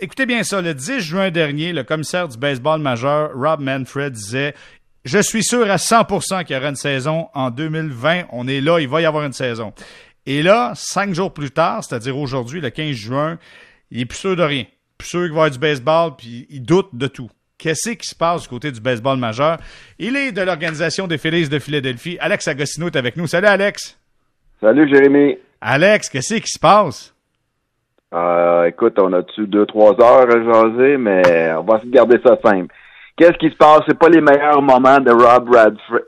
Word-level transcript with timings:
Écoutez 0.00 0.26
bien 0.26 0.42
ça, 0.42 0.60
le 0.60 0.74
10 0.74 0.98
juin 0.98 1.30
dernier, 1.30 1.72
le 1.72 1.84
commissaire 1.84 2.26
du 2.26 2.36
baseball 2.36 2.80
majeur, 2.80 3.30
Rob 3.32 3.60
Manfred, 3.60 4.12
disait 4.12 4.52
Je 5.04 5.20
suis 5.20 5.44
sûr 5.44 5.70
à 5.70 5.76
100% 5.76 6.44
qu'il 6.44 6.56
y 6.56 6.58
aura 6.58 6.70
une 6.70 6.74
saison 6.74 7.28
en 7.32 7.50
2020. 7.50 8.24
On 8.32 8.48
est 8.48 8.60
là, 8.60 8.80
il 8.80 8.88
va 8.88 9.00
y 9.00 9.04
avoir 9.04 9.24
une 9.24 9.32
saison. 9.32 9.72
Et 10.26 10.42
là, 10.42 10.72
cinq 10.74 11.14
jours 11.14 11.32
plus 11.32 11.52
tard, 11.52 11.84
c'est-à-dire 11.84 12.18
aujourd'hui, 12.18 12.60
le 12.60 12.70
15 12.70 12.90
juin, 12.90 13.38
il 13.92 14.00
est 14.00 14.04
plus 14.04 14.18
sûr 14.18 14.34
de 14.34 14.42
rien. 14.42 14.64
Plus 14.98 15.08
sûr 15.08 15.20
qu'il 15.26 15.28
va 15.28 15.34
y 15.34 15.38
avoir 15.38 15.50
du 15.52 15.58
baseball, 15.60 16.16
puis 16.18 16.48
il 16.50 16.62
doute 16.62 16.88
de 16.92 17.06
tout. 17.06 17.30
Qu'est-ce 17.56 17.90
qui 17.90 18.08
se 18.08 18.16
passe 18.16 18.42
du 18.42 18.48
côté 18.48 18.72
du 18.72 18.80
baseball 18.80 19.16
majeur? 19.16 19.58
Il 20.00 20.16
est 20.16 20.32
de 20.32 20.42
l'organisation 20.42 21.06
des 21.06 21.18
Phillies 21.18 21.48
de 21.48 21.60
Philadelphie. 21.60 22.18
Alex 22.18 22.48
Agostino 22.48 22.88
est 22.88 22.96
avec 22.96 23.16
nous. 23.16 23.28
Salut, 23.28 23.46
Alex. 23.46 23.96
Salut, 24.60 24.88
Jérémy. 24.88 25.38
Alex, 25.60 26.08
qu'est-ce 26.08 26.34
qui 26.34 26.50
se 26.50 26.58
passe? 26.58 27.13
Euh, 28.14 28.66
écoute, 28.66 28.96
on 29.00 29.12
a-tu 29.12 29.46
deux, 29.46 29.66
trois 29.66 29.92
heures 30.00 30.28
à 30.30 30.42
jaser, 30.42 30.96
mais 30.96 31.52
on 31.58 31.62
va 31.62 31.80
se 31.80 31.86
garder 31.86 32.20
ça 32.24 32.36
simple. 32.44 32.72
Qu'est-ce 33.16 33.38
qui 33.38 33.50
se 33.50 33.56
passe? 33.56 33.80
C'est 33.88 33.98
pas 33.98 34.08
les 34.08 34.20
meilleurs 34.20 34.62
moments 34.62 35.00
de 35.00 35.10
Rob 35.10 35.50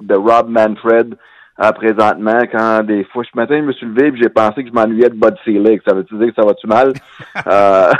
de 0.00 0.14
Rob 0.14 0.48
Manfred 0.48 1.16
euh, 1.62 1.72
présentement. 1.72 2.40
Quand 2.50 2.82
des 2.84 3.04
fois, 3.04 3.24
ce 3.24 3.36
matin, 3.36 3.56
je 3.58 3.62
me 3.62 3.72
suis 3.72 3.86
levé 3.86 4.08
et 4.08 4.22
j'ai 4.22 4.28
pensé 4.28 4.62
que 4.62 4.68
je 4.68 4.74
m'ennuyais 4.74 5.08
de 5.08 5.14
Bud 5.14 5.34
Selig. 5.44 5.80
Ça 5.86 5.94
veut-tu 5.94 6.16
dire 6.16 6.28
que 6.28 6.40
ça 6.40 6.46
va-tu 6.46 6.66
mal? 6.66 6.92
euh... 7.46 7.92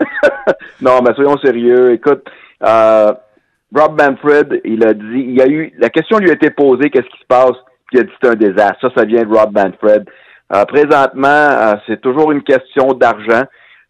non, 0.80 1.00
mais 1.02 1.14
soyons 1.14 1.38
sérieux. 1.38 1.92
Écoute, 1.92 2.28
euh, 2.64 3.12
Rob 3.74 4.00
Manfred, 4.00 4.60
il 4.64 4.84
a 4.86 4.92
dit, 4.92 5.04
il 5.12 5.38
y 5.38 5.42
a 5.42 5.46
eu, 5.46 5.72
la 5.78 5.88
question 5.88 6.18
lui 6.18 6.30
a 6.30 6.34
été 6.34 6.50
posée, 6.50 6.90
qu'est-ce 6.90 7.08
qui 7.08 7.20
se 7.20 7.26
passe? 7.26 7.56
Puis 7.86 7.98
il 7.98 8.00
a 8.00 8.02
dit 8.04 8.12
c'est 8.20 8.30
un 8.30 8.34
désastre. 8.34 8.80
Ça, 8.80 8.90
ça 8.96 9.04
vient 9.04 9.22
de 9.22 9.32
Rob 9.32 9.52
Manfred. 9.52 10.08
Euh, 10.54 10.66
présentement, 10.66 11.28
euh, 11.28 11.74
c'est 11.86 12.00
toujours 12.00 12.30
une 12.30 12.42
question 12.42 12.92
d'argent. 12.92 13.44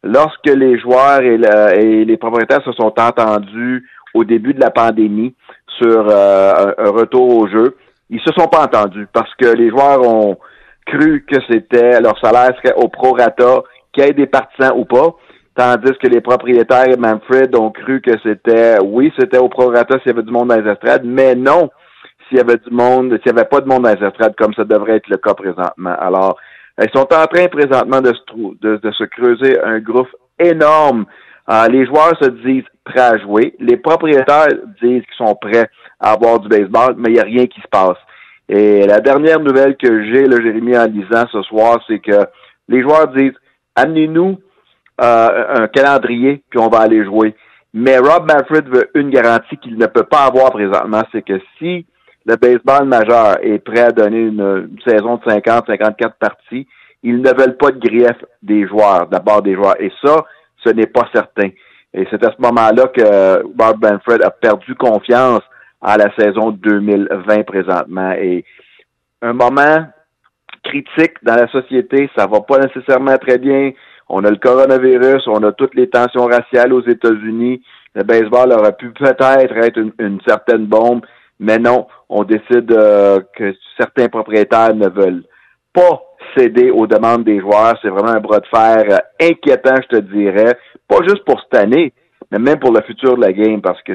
Lorsque 0.05 0.47
les 0.47 0.79
joueurs 0.79 1.21
et, 1.23 2.05
les 2.05 2.17
propriétaires 2.17 2.63
se 2.65 2.73
sont 2.73 2.93
entendus 2.99 3.89
au 4.15 4.25
début 4.25 4.55
de 4.55 4.61
la 4.61 4.71
pandémie 4.71 5.35
sur 5.79 6.07
euh, 6.09 6.73
un, 6.77 6.91
retour 6.91 7.37
au 7.37 7.49
jeu, 7.49 7.77
ils 8.11 8.21
se 8.21 8.33
sont 8.37 8.49
pas 8.49 8.65
entendus 8.65 9.09
parce 9.13 9.33
que 9.37 9.47
les 9.47 9.71
joueurs 9.71 10.03
ont 10.07 10.37
cru 10.87 11.25
que 11.29 11.37
c'était 11.49 12.01
leur 12.01 12.19
salaire 12.19 12.53
serait 12.63 12.75
au 12.75 12.89
prorata, 12.89 13.63
qu'il 13.93 14.05
y 14.05 14.09
ait 14.09 14.13
des 14.13 14.27
partisans 14.27 14.73
ou 14.77 14.85
pas, 14.85 15.15
tandis 15.57 15.93
que 15.99 16.09
les 16.09 16.21
propriétaires 16.21 16.89
et 16.89 16.97
Manfred 16.97 17.55
ont 17.57 17.71
cru 17.71 18.01
que 18.01 18.19
c'était, 18.23 18.79
oui, 18.85 19.13
c'était 19.19 19.39
au 19.39 19.49
prorata 19.49 19.99
s'il 19.99 20.09
y 20.09 20.15
avait 20.15 20.25
du 20.25 20.33
monde 20.33 20.49
dans 20.49 20.61
les 20.61 20.71
estrades, 20.71 21.05
mais 21.05 21.35
non 21.35 21.71
s'il 22.29 22.39
y 22.39 22.41
avait 22.41 22.57
du 22.57 22.71
monde, 22.71 23.19
s'il 23.23 23.33
n'y 23.33 23.39
avait 23.39 23.49
pas 23.49 23.61
de 23.61 23.69
monde 23.69 23.85
dans 23.85 23.95
les 23.95 24.07
estrades 24.07 24.35
comme 24.37 24.55
ça 24.55 24.65
devrait 24.65 24.97
être 24.97 25.09
le 25.09 25.19
cas 25.19 25.35
présentement. 25.35 25.95
Alors, 25.99 26.39
ils 26.79 26.91
sont 26.95 27.13
en 27.13 27.27
train 27.27 27.49
présentement 27.49 28.01
de 28.01 28.13
se, 28.13 29.05
creuser 29.05 29.61
un 29.63 29.79
groupe 29.79 30.09
énorme. 30.39 31.05
Euh, 31.51 31.67
les 31.69 31.87
joueurs 31.87 32.17
se 32.21 32.31
disent 32.31 32.65
prêts 32.85 33.01
à 33.01 33.19
jouer. 33.19 33.55
Les 33.59 33.77
propriétaires 33.77 34.49
disent 34.83 35.03
qu'ils 35.03 35.27
sont 35.27 35.35
prêts 35.35 35.69
à 36.01 36.13
avoir 36.13 36.41
du 36.41 36.49
baseball, 36.49 36.95
mais 36.97 37.11
il 37.11 37.15
n'y 37.15 37.21
a 37.21 37.25
rien 37.25 37.47
qui 37.47 37.61
se 37.61 37.69
passe. 37.69 37.99
Et 38.49 38.87
la 38.87 39.01
dernière 39.01 39.41
nouvelle 39.41 39.77
que 39.77 40.05
j'ai, 40.05 40.27
le 40.27 40.43
Jérémy, 40.43 40.77
en 40.77 40.87
lisant 40.87 41.27
ce 41.31 41.43
soir, 41.43 41.83
c'est 41.87 42.01
que 42.01 42.27
les 42.69 42.83
joueurs 42.83 43.09
disent 43.09 43.35
amenez-nous 43.77 44.39
euh, 45.01 45.63
un 45.63 45.69
calendrier, 45.69 46.43
puis 46.51 46.61
on 46.61 46.69
va 46.69 46.81
aller 46.81 47.05
jouer. 47.05 47.35
Mais 47.75 47.99
Rob 47.99 48.31
Manfred 48.31 48.69
veut 48.69 48.91
une 48.95 49.11
garantie 49.11 49.57
qu'il 49.57 49.79
ne 49.79 49.87
peut 49.87 50.05
pas 50.05 50.25
avoir 50.27 50.51
présentement, 50.53 51.03
c'est 51.11 51.23
que 51.23 51.41
si 51.59 51.87
le 52.25 52.37
baseball 52.37 52.87
majeur 52.87 53.39
est 53.43 53.59
prêt 53.59 53.81
à 53.81 53.91
donner 53.91 54.21
une, 54.21 54.71
saison 54.87 55.17
de 55.17 55.31
50, 55.31 55.67
54 55.67 56.17
parties. 56.17 56.67
Ils 57.03 57.21
ne 57.21 57.31
veulent 57.31 57.57
pas 57.57 57.73
de 57.73 57.81
grief 57.81 58.17
des 58.43 58.67
joueurs, 58.67 59.09
d'abord 59.09 59.43
des 59.43 59.55
joueurs. 59.55 59.81
Et 59.81 59.91
ça, 60.05 60.25
ce 60.65 60.71
n'est 60.71 60.87
pas 60.87 61.09
certain. 61.13 61.49
Et 61.95 62.07
c'est 62.11 62.25
à 62.25 62.31
ce 62.31 62.41
moment-là 62.41 62.87
que 62.89 63.47
Bob 63.55 63.81
Benfred 63.81 64.23
a 64.23 64.31
perdu 64.31 64.75
confiance 64.77 65.43
à 65.81 65.97
la 65.97 66.15
saison 66.15 66.53
2020 66.53 67.43
présentement. 67.43 68.13
Et 68.13 68.45
un 69.21 69.33
moment 69.33 69.87
critique 70.63 71.15
dans 71.23 71.35
la 71.35 71.49
société, 71.49 72.09
ça 72.17 72.27
va 72.27 72.41
pas 72.41 72.59
nécessairement 72.59 73.17
très 73.19 73.39
bien. 73.39 73.73
On 74.09 74.25
a 74.25 74.31
le 74.31 74.37
coronavirus, 74.37 75.27
on 75.27 75.43
a 75.43 75.53
toutes 75.53 75.75
les 75.75 75.89
tensions 75.89 76.27
raciales 76.27 76.73
aux 76.73 76.87
États-Unis. 76.87 77.63
Le 77.95 78.05
baseball 78.05 78.53
aurait 78.53 78.77
pu 78.77 78.91
peut-être 78.91 79.23
être 79.57 79.79
une 79.99 80.21
certaine 80.27 80.67
bombe. 80.67 81.05
Mais 81.43 81.59
non, 81.59 81.89
on 82.09 82.23
décide 82.23 82.71
euh, 82.71 83.21
que 83.37 83.53
certains 83.77 84.09
propriétaires 84.09 84.77
ne 84.77 84.89
veulent 84.89 85.25
pas 85.73 86.01
céder 86.37 86.71
aux 86.71 86.87
demandes 86.87 87.25
des 87.25 87.41
joueurs. 87.41 87.77
C'est 87.83 87.89
vraiment 87.89 88.13
un 88.13 88.21
bras 88.21 88.39
de 88.39 88.47
fer 88.47 88.85
euh, 88.89 88.99
inquiétant, 89.21 89.75
je 89.83 89.99
te 89.99 90.01
dirais. 90.03 90.57
Pas 90.87 90.99
juste 91.03 91.25
pour 91.25 91.41
cette 91.41 91.61
année, 91.61 91.93
mais 92.31 92.39
même 92.39 92.61
pour 92.61 92.73
le 92.73 92.81
futur 92.83 93.17
de 93.17 93.23
la 93.23 93.33
game, 93.33 93.61
parce 93.61 93.83
que 93.83 93.93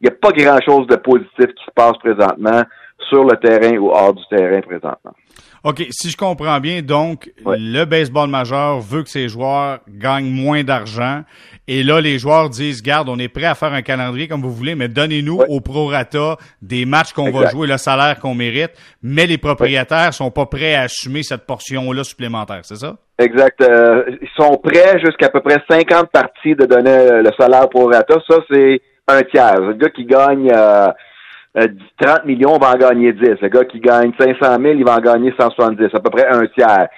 il 0.00 0.08
n'y 0.08 0.10
a 0.10 0.12
pas 0.12 0.30
grand-chose 0.30 0.86
de 0.86 0.94
positif 0.94 1.46
qui 1.54 1.64
se 1.64 1.72
passe 1.74 1.98
présentement 1.98 2.62
sur 3.10 3.24
le 3.24 3.36
terrain 3.36 3.76
ou 3.76 3.90
hors 3.90 4.14
du 4.14 4.22
terrain 4.30 4.60
présentement. 4.62 5.12
OK, 5.62 5.84
si 5.90 6.08
je 6.08 6.16
comprends 6.16 6.58
bien, 6.58 6.80
donc, 6.80 7.30
le 7.44 7.84
baseball 7.84 8.30
majeur 8.30 8.80
veut 8.80 9.02
que 9.02 9.10
ses 9.10 9.28
joueurs 9.28 9.80
gagnent 9.88 10.30
moins 10.30 10.64
d'argent. 10.64 11.20
Et 11.68 11.82
là, 11.82 12.00
les 12.00 12.18
joueurs 12.18 12.48
disent, 12.48 12.82
garde, 12.82 13.10
on 13.10 13.18
est 13.18 13.28
prêt 13.28 13.44
à 13.44 13.54
faire 13.54 13.74
un 13.74 13.82
calendrier 13.82 14.26
comme 14.26 14.40
vous 14.40 14.52
voulez, 14.52 14.74
mais 14.74 14.88
donnez-nous 14.88 15.42
au 15.48 15.60
prorata 15.60 16.38
des 16.62 16.86
matchs 16.86 17.12
qu'on 17.12 17.30
va 17.30 17.50
jouer, 17.50 17.66
le 17.66 17.76
salaire 17.76 18.18
qu'on 18.20 18.34
mérite. 18.34 18.70
Mais 19.02 19.26
les 19.26 19.36
propriétaires 19.36 20.14
sont 20.14 20.30
pas 20.30 20.46
prêts 20.46 20.74
à 20.74 20.82
assumer 20.82 21.22
cette 21.22 21.44
portion-là 21.44 22.04
supplémentaire, 22.04 22.60
c'est 22.62 22.76
ça? 22.76 22.96
Exact. 23.18 23.60
Euh, 23.60 24.04
ils 24.22 24.28
sont 24.34 24.56
prêts 24.56 24.98
jusqu'à 25.04 25.28
peu 25.28 25.42
près 25.42 25.58
50 25.68 26.10
parties 26.10 26.54
de 26.54 26.64
donner 26.64 27.20
le 27.22 27.30
salaire 27.38 27.68
prorata. 27.68 28.14
Ça, 28.26 28.38
c'est 28.50 28.80
un 29.08 29.20
tiers. 29.24 29.60
Le 29.60 29.74
gars 29.74 29.90
qui 29.90 30.06
gagne... 30.06 30.50
Euh, 30.50 30.88
30 31.54 31.68
euh, 31.68 32.26
millions, 32.26 32.58
va 32.58 32.72
en 32.72 32.78
gagner 32.78 33.12
10. 33.12 33.40
Le 33.40 33.48
gars 33.48 33.64
qui 33.64 33.80
gagne 33.80 34.12
500 34.18 34.36
000, 34.40 34.74
il 34.74 34.84
va 34.84 34.96
en 34.96 35.00
gagner 35.00 35.32
170, 35.38 35.86
à 35.94 36.00
peu 36.00 36.10
près 36.10 36.26
un 36.28 36.46
tiers. 36.46 36.88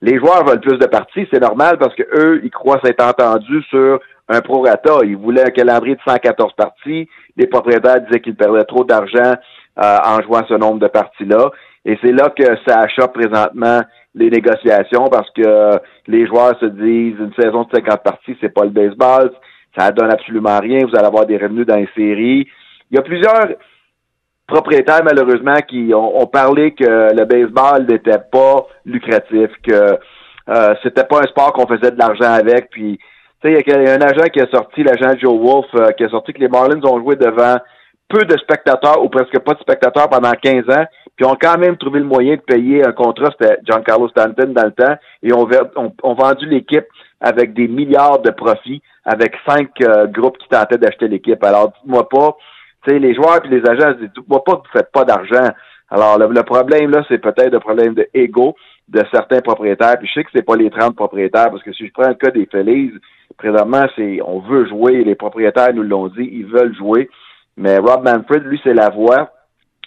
Les 0.00 0.18
joueurs 0.18 0.44
veulent 0.44 0.60
plus 0.60 0.78
de 0.78 0.86
parties, 0.86 1.26
c'est 1.32 1.40
normal 1.40 1.76
parce 1.78 1.94
que 1.94 2.04
eux, 2.14 2.40
ils 2.44 2.50
croient 2.50 2.80
s'être 2.84 3.04
entendus 3.04 3.62
sur 3.64 3.98
un 4.28 4.40
prorata. 4.40 5.00
Ils 5.04 5.16
voulaient 5.16 5.46
un 5.46 5.50
calendrier 5.50 5.96
de 5.96 6.00
114 6.06 6.52
parties. 6.54 7.08
Les 7.36 7.46
propriétaires 7.46 8.00
disaient 8.02 8.20
qu'ils 8.20 8.36
perdaient 8.36 8.64
trop 8.64 8.84
d'argent 8.84 9.34
euh, 9.78 9.96
en 10.04 10.22
jouant 10.22 10.46
ce 10.48 10.54
nombre 10.54 10.78
de 10.78 10.86
parties-là. 10.86 11.50
Et 11.84 11.98
c'est 12.02 12.12
là 12.12 12.30
que 12.30 12.44
ça 12.66 12.80
achoppe 12.80 13.14
présentement 13.14 13.80
les 14.14 14.30
négociations 14.30 15.08
parce 15.08 15.30
que 15.30 15.78
les 16.06 16.26
joueurs 16.26 16.58
se 16.60 16.66
disent 16.66 17.18
une 17.18 17.32
saison 17.38 17.64
de 17.64 17.70
50 17.74 18.02
parties, 18.02 18.36
c'est 18.40 18.52
pas 18.52 18.64
le 18.64 18.70
baseball, 18.70 19.32
ça 19.76 19.90
donne 19.92 20.10
absolument 20.10 20.58
rien, 20.58 20.80
vous 20.86 20.96
allez 20.96 21.06
avoir 21.06 21.26
des 21.26 21.38
revenus 21.38 21.66
dans 21.66 21.76
les 21.76 21.88
séries. 21.96 22.48
Il 22.90 22.96
y 22.96 22.98
a 22.98 23.02
plusieurs 23.02 23.48
propriétaires, 24.48 25.04
malheureusement, 25.04 25.60
qui 25.68 25.92
ont, 25.94 26.26
parlé 26.26 26.72
que 26.72 27.14
le 27.14 27.24
baseball 27.24 27.86
n'était 27.86 28.18
pas 28.32 28.66
lucratif, 28.84 29.50
que 29.62 29.98
euh, 30.48 30.74
c'était 30.82 31.04
pas 31.04 31.20
un 31.20 31.26
sport 31.28 31.52
qu'on 31.52 31.66
faisait 31.66 31.92
de 31.92 31.98
l'argent 31.98 32.32
avec. 32.32 32.70
Puis, 32.70 32.98
tu 33.42 33.48
sais, 33.48 33.62
il 33.64 33.72
y 33.72 33.88
a 33.88 33.92
un 33.92 34.00
agent 34.00 34.26
qui 34.32 34.40
a 34.40 34.48
sorti, 34.50 34.82
l'agent 34.82 35.16
Joe 35.20 35.38
Wolf, 35.38 35.66
euh, 35.74 35.90
qui 35.92 36.04
a 36.04 36.08
sorti 36.08 36.32
que 36.32 36.40
les 36.40 36.48
Marlins 36.48 36.82
ont 36.82 36.98
joué 36.98 37.14
devant 37.14 37.58
peu 38.08 38.24
de 38.24 38.38
spectateurs 38.38 39.04
ou 39.04 39.10
presque 39.10 39.38
pas 39.40 39.52
de 39.52 39.60
spectateurs 39.60 40.08
pendant 40.08 40.32
15 40.32 40.64
ans, 40.70 40.86
puis 41.14 41.26
ont 41.26 41.36
quand 41.38 41.58
même 41.58 41.76
trouvé 41.76 42.00
le 42.00 42.06
moyen 42.06 42.36
de 42.36 42.40
payer 42.40 42.82
un 42.82 42.92
contrat, 42.92 43.30
c'était 43.38 43.58
Giancarlo 43.64 44.08
Stanton 44.08 44.52
dans 44.54 44.64
le 44.64 44.72
temps, 44.72 44.96
et 45.22 45.32
ont, 45.34 45.46
on, 46.02 46.14
vendu 46.14 46.46
l'équipe 46.46 46.86
avec 47.20 47.52
des 47.52 47.68
milliards 47.68 48.20
de 48.20 48.30
profits, 48.30 48.80
avec 49.04 49.34
cinq 49.46 49.68
euh, 49.82 50.06
groupes 50.06 50.38
qui 50.38 50.48
tentaient 50.48 50.78
d'acheter 50.78 51.06
l'équipe. 51.06 51.44
Alors, 51.44 51.72
dis-moi 51.84 52.08
pas 52.08 52.34
les 52.88 53.14
joueurs 53.14 53.44
et 53.44 53.48
les 53.48 53.68
agents 53.68 53.92
se 53.94 54.04
disent, 54.04 54.24
pas 54.28 54.40
que 54.40 54.50
vous 54.50 54.72
faites 54.72 54.92
pas 54.92 55.04
d'argent. 55.04 55.50
Alors, 55.90 56.18
le, 56.18 56.42
problème, 56.42 56.90
là, 56.90 57.02
c'est 57.08 57.18
peut-être 57.18 57.54
un 57.54 57.60
problème 57.60 57.94
de 57.94 58.08
ego 58.12 58.54
de 58.88 59.02
certains 59.12 59.40
propriétaires. 59.40 59.98
Puis 59.98 60.08
je 60.08 60.14
sais 60.14 60.24
que 60.24 60.30
c'est 60.34 60.44
pas 60.44 60.56
les 60.56 60.70
30 60.70 60.94
propriétaires, 60.94 61.50
parce 61.50 61.62
que 61.62 61.72
si 61.72 61.86
je 61.86 61.92
prends 61.92 62.08
le 62.08 62.14
cas 62.14 62.30
des 62.30 62.46
Phillies, 62.46 62.92
présentement, 63.36 63.86
c'est 63.96 64.20
on 64.24 64.40
veut 64.40 64.66
jouer, 64.66 65.04
les 65.04 65.14
propriétaires 65.14 65.72
nous 65.74 65.82
l'ont 65.82 66.08
dit, 66.08 66.28
ils 66.30 66.46
veulent 66.46 66.74
jouer. 66.76 67.08
Mais 67.56 67.78
Rob 67.78 68.04
Manfred, 68.04 68.44
lui, 68.44 68.60
c'est 68.62 68.74
la 68.74 68.90
voix 68.90 69.30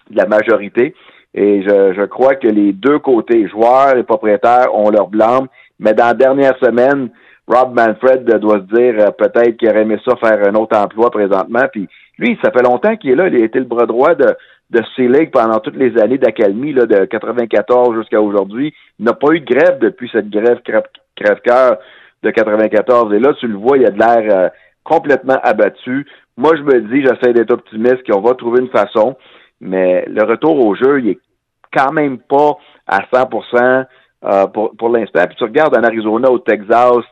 de 0.10 0.18
la 0.18 0.26
majorité. 0.26 0.96
Et 1.34 1.62
je, 1.62 1.94
je 1.94 2.06
crois 2.06 2.36
que 2.36 2.48
les 2.48 2.74
deux 2.74 3.00
côtés, 3.00 3.48
joueurs 3.48 3.96
et 3.96 4.04
propriétaires, 4.04 4.74
ont 4.74 4.90
leur 4.90 5.08
blâme. 5.08 5.48
Mais 5.80 5.94
dans 5.94 6.08
la 6.08 6.14
dernière 6.14 6.58
semaine, 6.60 7.10
Rob 7.48 7.74
Manfred 7.76 8.24
doit 8.40 8.60
se 8.60 8.76
dire 8.76 8.96
euh, 9.00 9.12
peut-être 9.12 9.58
qu'il 9.58 9.70
aurait 9.70 9.82
aimé 9.82 9.98
ça 10.06 10.16
faire 10.18 10.48
un 10.48 10.56
autre 10.56 10.78
emploi 10.78 11.10
présentement. 11.10 11.66
Puis 11.72 11.88
lui, 12.22 12.38
ça 12.44 12.52
fait 12.52 12.64
longtemps 12.64 12.96
qu'il 12.96 13.12
est 13.12 13.16
là. 13.16 13.28
Il 13.28 13.42
a 13.42 13.44
été 13.44 13.58
le 13.58 13.66
bras 13.66 13.88
droit 13.88 14.14
de, 14.14 14.36
de 14.70 14.82
C-League 14.96 15.32
pendant 15.32 15.60
toutes 15.60 15.76
les 15.76 16.00
années 16.00 16.20
d'accalmie, 16.20 16.72
là, 16.72 16.86
de 16.86 17.06
94 17.06 17.98
jusqu'à 17.98 18.22
aujourd'hui. 18.22 18.74
Il 19.00 19.06
n'a 19.06 19.14
pas 19.14 19.34
eu 19.34 19.40
de 19.40 19.46
grève 19.46 19.80
depuis 19.80 20.10
cette 20.12 20.30
grève 20.30 20.60
crève-cœur 21.16 21.78
de 22.24 22.30
94. 22.30 23.14
Et 23.14 23.20
là, 23.20 23.34
tu 23.40 23.48
le 23.48 23.58
vois, 23.58 23.78
il 23.78 23.86
a 23.88 23.90
de 23.90 23.98
l'air 23.98 24.38
euh, 24.38 24.50
complètement 24.84 25.40
abattu. 25.42 26.06
Moi, 26.38 26.56
je 26.56 26.62
me 26.62 26.82
dis, 26.82 27.02
j'essaie 27.02 27.34
d'être 27.34 27.52
optimiste 27.52 28.10
qu'on 28.10 28.22
va 28.22 28.36
trouver 28.36 28.62
une 28.62 28.70
façon, 28.70 29.18
mais 29.60 30.06
le 30.08 30.24
retour 30.24 30.64
au 30.64 30.76
jeu, 30.76 31.00
il 31.00 31.10
est 31.10 31.20
quand 31.74 31.92
même 31.92 32.20
pas 32.20 32.58
à 32.88 33.00
100 33.12 33.30
euh, 34.24 34.48
pour, 34.48 34.76
pour 34.78 34.90
l'instant. 34.90 35.26
Puis 35.26 35.38
tu 35.38 35.44
regardes 35.44 35.76
en 35.76 35.84
Arizona, 35.84 36.30
au 36.30 36.40
Texas, 36.40 37.04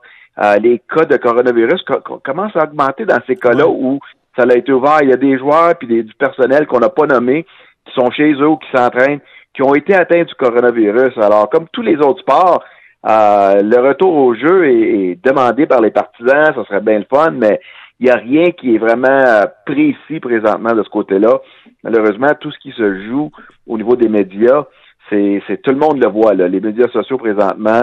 les 0.62 0.82
cas 0.94 1.04
de 1.04 1.18
coronavirus 1.18 1.84
commencent 2.24 2.56
à 2.56 2.64
augmenter 2.64 3.04
dans 3.04 3.20
ces 3.28 3.36
cas-là 3.36 3.68
où 3.68 4.00
ça 4.40 4.46
a 4.50 4.58
été 4.58 4.72
ouvert. 4.72 5.00
Il 5.02 5.10
y 5.10 5.14
a 5.14 5.18
des 5.18 5.38
joueurs 5.38 5.76
puis 5.78 5.88
du 5.88 6.14
personnel 6.16 6.66
qu'on 6.68 6.80
n'a 6.80 6.90
pas 6.90 7.06
nommé 7.06 7.46
qui 7.86 7.94
sont 7.94 8.10
chez 8.12 8.32
eux 8.34 8.48
ou 8.48 8.58
qui 8.58 8.70
s'entraînent, 8.74 9.20
qui 9.54 9.64
ont 9.64 9.74
été 9.74 9.94
atteints 9.94 10.24
du 10.24 10.34
coronavirus. 10.36 11.18
Alors, 11.18 11.50
comme 11.50 11.68
tous 11.72 11.82
les 11.82 11.98
autres 11.98 12.22
sports, 12.22 12.64
euh, 13.08 13.62
le 13.62 13.88
retour 13.88 14.14
au 14.16 14.36
jeu 14.36 14.68
est, 14.68 15.24
demandé 15.24 15.66
par 15.66 15.82
les 15.82 15.92
partisans, 15.92 16.54
ça 16.54 16.66
serait 16.66 16.82
bien 16.82 17.00
le 17.00 17.06
fun, 17.10 17.32
mais 17.32 17.60
il 18.00 18.06
n'y 18.06 18.12
a 18.12 18.16
rien 18.16 18.52
qui 18.52 18.76
est 18.76 18.78
vraiment 18.78 19.08
euh, 19.08 19.46
précis 19.66 20.20
présentement 20.20 20.74
de 20.74 20.84
ce 20.84 20.90
côté-là. 20.90 21.40
Malheureusement, 21.84 22.30
tout 22.40 22.52
ce 22.52 22.60
qui 22.60 22.72
se 22.72 23.08
joue 23.08 23.32
au 23.68 23.78
niveau 23.78 23.96
des 23.96 24.10
médias, 24.10 24.66
c'est, 25.10 25.42
tout 25.64 25.72
le 25.72 25.78
monde 25.78 26.02
le 26.02 26.10
voit. 26.10 26.34
Là. 26.34 26.48
Les 26.48 26.60
médias 26.60 26.88
sociaux 26.90 27.18
présentement, 27.18 27.82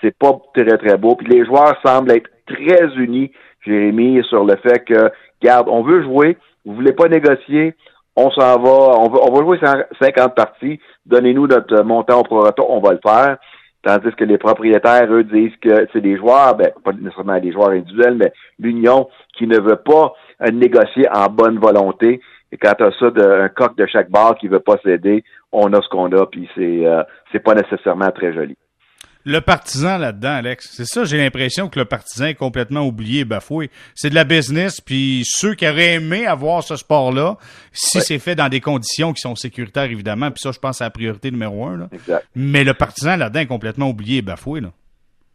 c'est 0.00 0.16
pas 0.16 0.32
très 0.54 0.78
très 0.78 0.96
beau. 0.96 1.16
Puis 1.16 1.26
les 1.26 1.44
joueurs 1.44 1.76
semblent 1.84 2.12
être 2.12 2.30
très 2.46 2.94
unis, 2.96 3.32
Jérémy, 3.64 4.22
sur 4.24 4.44
le 4.44 4.56
fait 4.56 4.84
que, 4.84 5.10
garde, 5.42 5.68
on 5.68 5.82
veut 5.82 6.02
jouer, 6.02 6.36
vous 6.64 6.74
voulez 6.74 6.92
pas 6.92 7.08
négocier, 7.08 7.74
on 8.16 8.30
s'en 8.30 8.60
va, 8.60 8.98
on 8.98 9.08
va, 9.08 9.18
on 9.22 9.32
va 9.32 9.40
jouer 9.42 9.58
50 10.00 10.34
parties, 10.34 10.80
donnez-nous 11.06 11.46
notre 11.46 11.82
montant 11.82 12.20
au 12.20 12.24
prorata, 12.24 12.62
on 12.68 12.80
va 12.80 12.92
le 12.92 13.00
faire. 13.04 13.38
Tandis 13.84 14.10
que 14.16 14.24
les 14.24 14.38
propriétaires, 14.38 15.06
eux, 15.10 15.22
disent 15.22 15.56
que 15.62 15.86
c'est 15.92 16.00
des 16.00 16.16
joueurs, 16.16 16.56
ben, 16.56 16.70
pas 16.84 16.92
nécessairement 16.92 17.38
des 17.38 17.52
joueurs 17.52 17.70
individuels, 17.70 18.16
mais 18.16 18.32
l'union 18.58 19.08
qui 19.36 19.46
ne 19.46 19.60
veut 19.60 19.76
pas 19.76 20.14
euh, 20.42 20.50
négocier 20.50 21.06
en 21.14 21.26
bonne 21.26 21.58
volonté. 21.58 22.20
Et 22.50 22.56
quand 22.56 22.72
tu 22.76 22.84
as 22.84 22.90
ça 22.98 23.10
d'un 23.10 23.48
coq 23.48 23.76
de 23.76 23.86
chaque 23.86 24.10
bar 24.10 24.36
qui 24.36 24.48
veut 24.48 24.58
pas 24.58 24.78
céder, 24.84 25.22
on 25.52 25.72
a 25.72 25.80
ce 25.80 25.88
qu'on 25.88 26.10
a, 26.12 26.26
puis 26.26 26.48
c'est 26.56 26.86
euh, 26.86 27.02
c'est 27.30 27.38
pas 27.38 27.54
nécessairement 27.54 28.10
très 28.10 28.32
joli 28.32 28.56
le 29.28 29.40
partisan 29.42 29.98
là-dedans, 29.98 30.36
Alex. 30.36 30.70
C'est 30.72 30.86
ça, 30.86 31.04
j'ai 31.04 31.18
l'impression 31.18 31.68
que 31.68 31.78
le 31.78 31.84
partisan 31.84 32.26
est 32.26 32.34
complètement 32.34 32.80
oublié, 32.86 33.24
bafoué. 33.24 33.70
C'est 33.94 34.08
de 34.08 34.14
la 34.14 34.24
business, 34.24 34.80
puis 34.80 35.22
ceux 35.24 35.54
qui 35.54 35.68
auraient 35.68 35.94
aimé 35.94 36.26
avoir 36.26 36.62
ce 36.62 36.76
sport-là, 36.76 37.36
si 37.72 38.00
c'est 38.00 38.18
fait 38.18 38.34
dans 38.34 38.48
des 38.48 38.60
conditions 38.60 39.12
qui 39.12 39.20
sont 39.20 39.36
sécuritaires, 39.36 39.84
évidemment, 39.84 40.30
puis 40.30 40.40
ça, 40.40 40.50
je 40.50 40.58
pense, 40.58 40.78
c'est 40.78 40.84
la 40.84 40.90
priorité 40.90 41.30
numéro 41.30 41.66
un. 41.66 41.76
Là. 41.76 41.88
Exact. 41.92 42.26
Mais 42.34 42.64
le 42.64 42.72
partisan 42.72 43.16
là-dedans 43.16 43.40
est 43.40 43.46
complètement 43.46 43.90
oublié, 43.90 44.22
bafoué. 44.22 44.60
Là. 44.60 44.68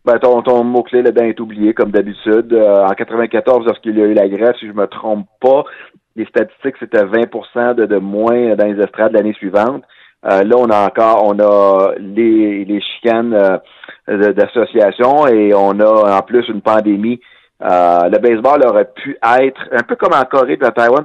Ben, 0.06 0.18
ton, 0.18 0.42
ton 0.42 0.64
mot-clé 0.64 1.04
là-dedans 1.04 1.26
est 1.26 1.40
oublié, 1.40 1.74
comme 1.74 1.92
d'habitude. 1.92 2.52
Euh, 2.52 2.86
en 2.86 2.94
94, 2.94 3.66
lorsqu'il 3.66 3.98
y 3.98 4.02
a 4.02 4.06
eu 4.06 4.14
la 4.14 4.28
grève, 4.28 4.56
si 4.60 4.68
je 4.68 4.74
me 4.74 4.88
trompe 4.88 5.28
pas, 5.40 5.64
les 6.16 6.26
statistiques, 6.26 6.76
c'était 6.80 7.06
20 7.06 7.76
de, 7.76 7.86
de 7.86 7.98
moins 7.98 8.56
dans 8.56 8.66
les 8.66 8.82
estrades 8.84 9.14
l'année 9.14 9.34
suivante. 9.34 9.84
Euh, 10.26 10.44
là, 10.44 10.56
on 10.58 10.70
a 10.70 10.86
encore, 10.86 11.26
on 11.26 11.40
a 11.40 11.94
les, 11.98 12.66
les 12.66 12.82
chicanes 12.82 13.34
euh, 13.34 14.34
d'association 14.34 15.28
et 15.28 15.54
on 15.54 15.80
a 15.80 16.18
en 16.18 16.22
plus 16.22 16.48
une 16.48 16.62
pandémie. 16.62 17.20
Euh, 17.62 18.10
le 18.10 18.18
baseball 18.20 18.66
aurait 18.66 18.92
pu 18.94 19.18
être, 19.40 19.62
un 19.72 19.84
peu 19.84 19.96
comme 19.96 20.14
en 20.14 20.24
Corée 20.24 20.58
et 20.62 20.66
en 20.66 20.72
Taïwan, 20.72 21.04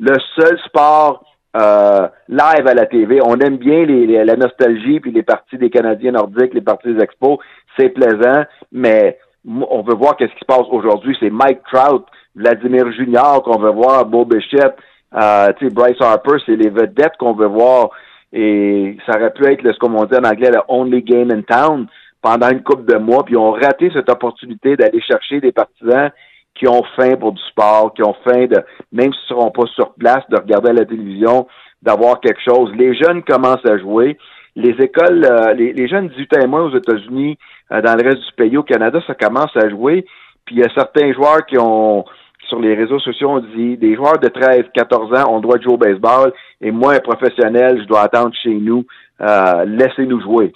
le 0.00 0.14
seul 0.36 0.58
sport 0.66 1.24
live 1.54 2.66
à 2.66 2.74
la 2.74 2.86
TV. 2.86 3.20
On 3.24 3.36
aime 3.40 3.56
bien 3.56 3.84
les, 3.84 4.24
la 4.24 4.36
nostalgie 4.36 5.00
puis 5.00 5.10
les 5.10 5.24
parties 5.24 5.58
des 5.58 5.70
Canadiens 5.70 6.12
nordiques, 6.12 6.54
les 6.54 6.60
parties 6.60 6.94
des 6.94 7.02
expos. 7.02 7.38
C'est 7.76 7.88
plaisant, 7.88 8.44
mais 8.70 9.18
on 9.46 9.82
veut 9.82 9.94
voir 9.94 10.16
qu'est-ce 10.16 10.32
qui 10.32 10.40
se 10.40 10.44
passe 10.44 10.66
aujourd'hui. 10.70 11.16
C'est 11.20 11.30
Mike 11.30 11.60
Trout, 11.72 12.04
Vladimir 12.34 12.90
Junior 12.92 13.42
qu'on 13.42 13.58
veut 13.58 13.70
voir, 13.70 14.04
Bob 14.06 14.34
Bichette, 14.34 14.76
euh, 15.14 15.52
Bryce 15.72 16.00
Harper, 16.00 16.36
c'est 16.46 16.56
les 16.56 16.70
vedettes 16.70 17.16
qu'on 17.18 17.34
veut 17.34 17.46
voir. 17.46 17.90
Et 18.32 18.96
ça 19.06 19.16
aurait 19.16 19.32
pu 19.32 19.46
être, 19.46 19.62
ce 19.62 19.78
qu'on 19.78 20.04
dit 20.04 20.16
en 20.16 20.28
anglais, 20.28 20.50
le 20.50 20.60
only 20.68 21.02
game 21.02 21.30
in 21.30 21.42
town 21.42 21.86
pendant 22.20 22.50
une 22.50 22.62
couple 22.62 22.84
de 22.84 22.98
mois. 22.98 23.24
Puis 23.24 23.34
ils 23.34 23.38
ont 23.38 23.52
raté 23.52 23.90
cette 23.92 24.10
opportunité 24.10 24.76
d'aller 24.76 25.00
chercher 25.00 25.40
des 25.40 25.52
partisans 25.52 26.10
qui 26.54 26.68
ont 26.68 26.82
faim 26.96 27.16
pour 27.16 27.32
du 27.32 27.42
sport, 27.42 27.94
qui 27.94 28.02
ont 28.02 28.16
faim 28.24 28.46
de, 28.46 28.62
même 28.92 29.12
s'ils 29.12 29.36
ne 29.36 29.40
seront 29.40 29.50
pas 29.50 29.66
sur 29.74 29.94
place, 29.94 30.24
de 30.28 30.36
regarder 30.36 30.72
la 30.72 30.84
télévision, 30.84 31.46
d'avoir 31.82 32.20
quelque 32.20 32.40
chose. 32.42 32.72
Les 32.76 32.94
jeunes 32.94 33.22
commencent 33.22 33.64
à 33.64 33.78
jouer. 33.78 34.18
Les 34.56 34.74
écoles, 34.82 35.24
euh, 35.24 35.54
les, 35.54 35.86
jeunes 35.86 36.08
18 36.08 36.36
ans 36.36 36.40
et 36.42 36.46
moins 36.48 36.64
aux 36.64 36.76
États-Unis, 36.76 37.38
euh, 37.70 37.80
dans 37.80 37.94
le 37.94 38.02
reste 38.02 38.26
du 38.26 38.32
pays, 38.36 38.56
au 38.56 38.64
Canada, 38.64 39.00
ça 39.06 39.14
commence 39.14 39.56
à 39.56 39.68
jouer. 39.68 40.04
Puis 40.44 40.56
il 40.56 40.58
y 40.60 40.64
a 40.64 40.74
certains 40.74 41.12
joueurs 41.12 41.46
qui 41.46 41.56
ont 41.58 42.04
sur 42.48 42.60
les 42.60 42.74
réseaux 42.74 42.98
sociaux, 42.98 43.30
on 43.30 43.40
dit 43.40 43.76
des 43.76 43.94
joueurs 43.94 44.18
de 44.18 44.28
13, 44.28 44.64
14 44.74 45.18
ans, 45.18 45.26
on 45.30 45.40
doit 45.40 45.60
jouer 45.60 45.74
au 45.74 45.78
baseball, 45.78 46.32
et 46.60 46.70
moi, 46.70 46.98
professionnel, 47.00 47.80
je 47.82 47.86
dois 47.86 48.02
attendre 48.02 48.34
chez 48.34 48.54
nous, 48.54 48.84
euh, 49.20 49.64
laissez-nous 49.66 50.20
jouer. 50.20 50.52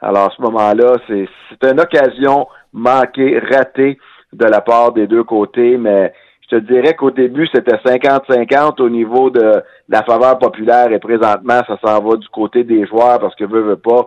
Alors, 0.00 0.24
à 0.24 0.30
ce 0.36 0.42
moment-là, 0.42 0.94
c'est, 1.06 1.28
c'est 1.48 1.70
une 1.70 1.80
occasion 1.80 2.46
manquée, 2.72 3.38
ratée 3.38 3.98
de 4.32 4.44
la 4.44 4.60
part 4.60 4.92
des 4.92 5.06
deux 5.06 5.24
côtés, 5.24 5.78
mais 5.78 6.12
je 6.50 6.56
te 6.56 6.62
dirais 6.62 6.94
qu'au 6.94 7.10
début, 7.10 7.46
c'était 7.52 7.76
50-50 7.76 8.80
au 8.80 8.88
niveau 8.88 9.30
de 9.30 9.62
la 9.88 10.02
faveur 10.02 10.38
populaire 10.38 10.90
et 10.92 10.98
présentement, 10.98 11.60
ça 11.66 11.78
s'en 11.84 12.02
va 12.02 12.16
du 12.16 12.28
côté 12.28 12.64
des 12.64 12.86
joueurs 12.86 13.18
parce 13.18 13.34
que 13.34 13.44
veut, 13.44 13.60
veut 13.60 13.76
pas, 13.76 14.06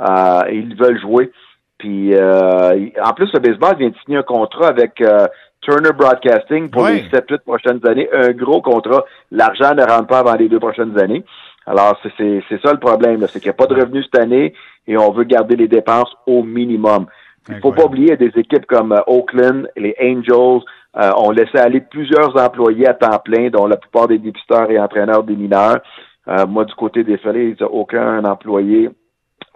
euh, 0.00 0.50
ils 0.50 0.74
veulent 0.74 1.00
jouer. 1.00 1.30
Puis 1.78 2.14
euh, 2.14 2.88
en 3.02 3.12
plus, 3.12 3.32
le 3.32 3.40
baseball 3.40 3.76
vient 3.76 3.90
de 3.90 3.96
signer 4.04 4.18
un 4.18 4.22
contrat 4.22 4.68
avec 4.68 5.00
euh, 5.00 5.26
Turner 5.62 5.92
Broadcasting 5.92 6.70
pour 6.70 6.88
les 6.88 7.02
7-8 7.04 7.38
prochaines 7.38 7.86
années, 7.86 8.08
un 8.12 8.32
gros 8.32 8.60
contrat. 8.60 9.04
L'argent 9.30 9.74
ne 9.74 9.82
rentre 9.82 10.08
pas 10.08 10.18
avant 10.18 10.34
les 10.34 10.48
deux 10.48 10.60
prochaines 10.60 10.98
années. 10.98 11.24
Alors, 11.66 11.96
c'est 12.02 12.42
ça 12.62 12.72
le 12.72 12.80
problème, 12.80 13.24
c'est 13.28 13.38
qu'il 13.38 13.48
n'y 13.48 13.50
a 13.50 13.52
pas 13.54 13.66
de 13.66 13.80
revenus 13.80 14.06
cette 14.12 14.20
année 14.20 14.52
et 14.88 14.96
on 14.96 15.12
veut 15.12 15.24
garder 15.24 15.54
les 15.56 15.68
dépenses 15.68 16.12
au 16.26 16.42
minimum. 16.42 17.06
Il 17.48 17.60
faut 17.60 17.72
pas 17.72 17.84
oublier 17.84 18.16
des 18.16 18.32
équipes 18.36 18.66
comme 18.66 18.92
euh, 18.92 19.00
Oakland, 19.06 19.68
les 19.76 19.96
Angels, 20.00 20.62
euh, 20.96 21.10
ont 21.16 21.30
laissé 21.30 21.58
aller 21.58 21.80
plusieurs 21.80 22.36
employés 22.36 22.86
à 22.86 22.94
temps 22.94 23.18
plein, 23.18 23.50
dont 23.50 23.66
la 23.66 23.76
plupart 23.76 24.06
des 24.06 24.18
dépisteurs 24.18 24.70
et 24.70 24.78
entraîneurs 24.78 25.24
des 25.24 25.34
mineurs. 25.34 25.80
Euh, 26.28 26.46
moi, 26.46 26.64
du 26.64 26.74
côté 26.74 27.02
des 27.02 27.18
Phillies, 27.18 27.56
aucun 27.62 28.24
employé 28.24 28.90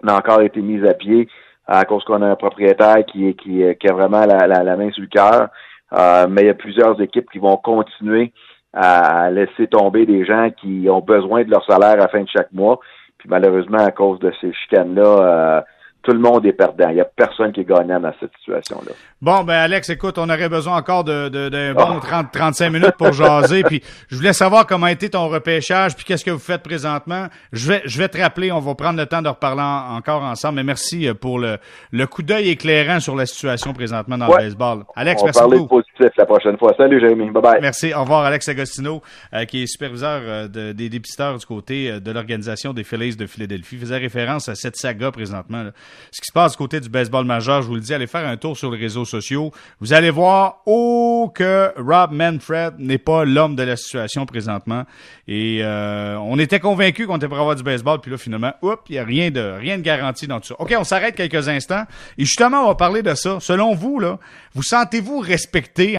n'a 0.03 0.17
encore 0.17 0.41
été 0.41 0.61
mis 0.61 0.85
à 0.85 0.93
pied 0.93 1.29
à 1.65 1.83
cause 1.85 2.03
qu'on 2.05 2.21
a 2.21 2.27
un 2.27 2.35
propriétaire 2.35 3.05
qui, 3.05 3.33
qui, 3.35 3.61
qui 3.79 3.87
a 3.87 3.93
vraiment 3.93 4.25
la, 4.25 4.47
la, 4.47 4.63
la 4.63 4.77
main 4.77 4.89
sur 4.91 5.01
le 5.01 5.07
cœur. 5.07 5.49
Euh, 5.93 6.27
mais 6.29 6.41
il 6.41 6.47
y 6.47 6.49
a 6.49 6.53
plusieurs 6.53 6.99
équipes 7.01 7.29
qui 7.31 7.39
vont 7.39 7.57
continuer 7.57 8.33
à 8.73 9.31
laisser 9.31 9.67
tomber 9.67 10.05
des 10.05 10.25
gens 10.25 10.49
qui 10.51 10.87
ont 10.89 11.01
besoin 11.01 11.43
de 11.43 11.49
leur 11.49 11.65
salaire 11.65 11.93
à 11.93 11.95
la 11.95 12.07
fin 12.07 12.21
de 12.21 12.29
chaque 12.29 12.51
mois. 12.51 12.79
Puis 13.17 13.29
malheureusement, 13.29 13.79
à 13.79 13.91
cause 13.91 14.19
de 14.19 14.31
ces 14.41 14.53
chicanes-là, 14.53 15.01
euh, 15.03 15.61
tout 16.07 16.13
le 16.13 16.19
monde 16.19 16.45
est 16.45 16.53
perdant. 16.53 16.87
Il 16.87 16.95
n'y 16.95 17.01
a 17.01 17.05
personne 17.05 17.51
qui 17.51 17.59
est 17.59 17.65
gagnant 17.65 17.99
dans 17.99 18.13
cette 18.17 18.31
situation-là. 18.39 18.93
Bon, 19.21 19.43
ben 19.43 19.55
Alex, 19.55 19.89
écoute, 19.89 20.17
on 20.17 20.29
aurait 20.29 20.47
besoin 20.47 20.77
encore 20.77 21.03
de, 21.03 21.27
de, 21.27 21.49
d'un 21.49 21.73
bon 21.73 21.99
30, 21.99 22.31
35 22.31 22.69
minutes 22.69 22.95
pour 22.97 23.11
jaser. 23.11 23.63
puis 23.63 23.83
je 24.07 24.15
voulais 24.15 24.31
savoir 24.31 24.65
comment 24.65 24.85
a 24.85 24.91
été 24.93 25.09
ton 25.09 25.27
repêchage, 25.27 25.97
puis 25.97 26.05
qu'est-ce 26.05 26.23
que 26.23 26.31
vous 26.31 26.39
faites 26.39 26.63
présentement. 26.63 27.25
Je 27.51 27.67
vais, 27.67 27.81
je 27.83 27.97
vais 27.97 28.07
te 28.07 28.17
rappeler, 28.17 28.53
on 28.53 28.59
va 28.59 28.73
prendre 28.73 28.97
le 28.97 29.05
temps 29.05 29.21
de 29.21 29.27
reparler 29.27 29.61
encore 29.61 30.23
ensemble. 30.23 30.55
Mais 30.55 30.63
merci 30.63 31.09
euh, 31.09 31.13
pour 31.13 31.39
le, 31.39 31.57
le 31.91 32.07
coup 32.07 32.23
d'œil 32.23 32.51
éclairant 32.51 33.01
sur 33.01 33.17
la 33.17 33.25
situation 33.25 33.73
présentement 33.73 34.17
dans 34.17 34.27
le 34.27 34.37
baseball. 34.37 34.83
Alex, 34.95 35.21
on 35.21 35.25
merci 35.25 35.39
va 35.39 35.47
parler 35.47 35.67
positif 35.67 36.11
la 36.17 36.25
prochaine 36.25 36.57
fois. 36.57 36.73
Salut, 36.77 37.01
Jérémy. 37.01 37.31
Bye 37.31 37.43
bye. 37.43 37.59
Merci. 37.61 37.93
Au 37.93 38.01
revoir, 38.01 38.23
Alex 38.23 38.47
Agostino, 38.47 39.01
euh, 39.33 39.43
qui 39.43 39.63
est 39.63 39.67
superviseur 39.67 40.21
euh, 40.23 40.47
des 40.47 40.87
dépisteurs 40.87 41.37
du 41.37 41.45
côté 41.45 41.99
de 41.99 42.11
l'organisation 42.11 42.71
des 42.71 42.85
Phillies 42.85 43.17
de 43.17 43.25
Philadelphie. 43.25 43.75
Il 43.75 43.81
faisait 43.81 43.97
référence 43.97 44.47
à 44.47 44.55
cette 44.55 44.77
saga 44.77 45.11
présentement. 45.11 45.65
Ce 46.11 46.21
qui 46.21 46.27
se 46.27 46.33
passe 46.33 46.53
du 46.53 46.57
côté 46.57 46.79
du 46.79 46.89
baseball 46.89 47.25
majeur, 47.25 47.61
je 47.61 47.67
vous 47.67 47.75
le 47.75 47.81
dis, 47.81 47.93
allez 47.93 48.07
faire 48.07 48.27
un 48.27 48.37
tour 48.37 48.57
sur 48.57 48.71
les 48.71 48.79
réseaux 48.79 49.05
sociaux. 49.05 49.51
Vous 49.79 49.93
allez 49.93 50.09
voir, 50.09 50.61
oh, 50.65 51.31
que 51.33 51.71
Rob 51.77 52.11
Manfred 52.11 52.75
n'est 52.79 52.97
pas 52.97 53.25
l'homme 53.25 53.55
de 53.55 53.63
la 53.63 53.75
situation 53.75 54.25
présentement. 54.25 54.83
Et 55.27 55.59
euh, 55.61 56.17
on 56.17 56.39
était 56.39 56.59
convaincus 56.59 57.07
qu'on 57.07 57.17
était 57.17 57.27
pour 57.27 57.39
avoir 57.39 57.55
du 57.55 57.63
baseball, 57.63 57.99
puis 57.99 58.11
là, 58.11 58.17
finalement, 58.17 58.53
oups, 58.61 58.81
il 58.89 58.93
n'y 58.93 58.99
a 58.99 59.03
rien 59.03 59.31
de, 59.31 59.57
rien 59.59 59.77
de 59.77 59.83
garanti 59.83 60.27
dans 60.27 60.39
tout 60.39 60.47
ça. 60.47 60.55
OK, 60.59 60.73
on 60.77 60.83
s'arrête 60.83 61.15
quelques 61.15 61.47
instants. 61.47 61.83
Et 62.17 62.25
justement, 62.25 62.63
on 62.63 62.67
va 62.67 62.75
parler 62.75 63.01
de 63.01 63.13
ça. 63.13 63.39
Selon 63.39 63.75
vous, 63.75 63.99
là, 63.99 64.19
vous 64.53 64.63
sentez-vous 64.63 65.19
respecté 65.19 65.95